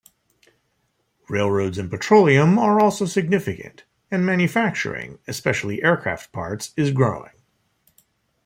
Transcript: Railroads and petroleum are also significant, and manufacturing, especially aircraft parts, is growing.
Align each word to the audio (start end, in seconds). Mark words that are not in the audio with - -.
Railroads 1.29 1.77
and 1.77 1.87
petroleum 1.87 2.57
are 2.57 2.79
also 2.79 3.05
significant, 3.05 3.83
and 4.09 4.25
manufacturing, 4.25 5.19
especially 5.27 5.83
aircraft 5.83 6.31
parts, 6.31 6.73
is 6.75 6.89
growing. 6.89 7.33